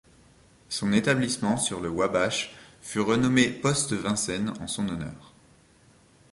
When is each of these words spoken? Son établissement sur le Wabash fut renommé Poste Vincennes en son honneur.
Son 0.67 0.93
établissement 0.93 1.57
sur 1.57 1.79
le 1.79 1.87
Wabash 1.87 2.55
fut 2.81 3.01
renommé 3.01 3.51
Poste 3.51 3.93
Vincennes 3.93 4.51
en 4.59 4.65
son 4.65 4.89
honneur. 4.89 5.31